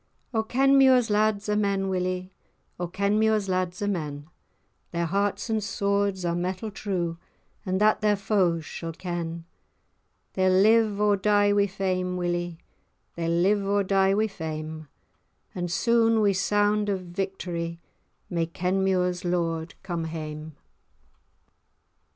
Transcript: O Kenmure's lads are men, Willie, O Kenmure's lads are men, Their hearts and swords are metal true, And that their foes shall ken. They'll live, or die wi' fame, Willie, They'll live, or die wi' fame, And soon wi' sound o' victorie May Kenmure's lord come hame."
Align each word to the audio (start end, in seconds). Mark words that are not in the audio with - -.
O 0.33 0.41
Kenmure's 0.41 1.11
lads 1.11 1.47
are 1.47 1.55
men, 1.55 1.87
Willie, 1.87 2.33
O 2.79 2.87
Kenmure's 2.87 3.47
lads 3.47 3.83
are 3.83 3.87
men, 3.87 4.27
Their 4.89 5.05
hearts 5.05 5.47
and 5.47 5.63
swords 5.63 6.25
are 6.25 6.33
metal 6.33 6.71
true, 6.71 7.19
And 7.67 7.79
that 7.79 8.01
their 8.01 8.15
foes 8.15 8.65
shall 8.65 8.93
ken. 8.93 9.45
They'll 10.33 10.53
live, 10.59 10.99
or 10.99 11.15
die 11.17 11.53
wi' 11.53 11.67
fame, 11.67 12.17
Willie, 12.17 12.57
They'll 13.13 13.29
live, 13.29 13.63
or 13.63 13.83
die 13.83 14.15
wi' 14.15 14.25
fame, 14.25 14.87
And 15.53 15.71
soon 15.71 16.19
wi' 16.19 16.31
sound 16.31 16.89
o' 16.89 16.97
victorie 16.97 17.79
May 18.27 18.47
Kenmure's 18.47 19.23
lord 19.23 19.75
come 19.83 20.05
hame." 20.05 20.55